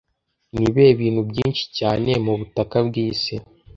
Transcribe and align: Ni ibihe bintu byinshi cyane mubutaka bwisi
Ni 0.53 0.63
ibihe 0.69 0.91
bintu 1.01 1.21
byinshi 1.29 1.63
cyane 1.77 2.11
mubutaka 2.23 2.77
bwisi 2.87 3.33